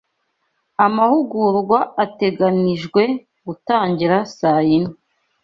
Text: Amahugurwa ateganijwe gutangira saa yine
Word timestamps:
Amahugurwa 0.85 1.79
ateganijwe 2.03 3.03
gutangira 3.47 4.17
saa 4.37 4.61
yine 4.67 4.91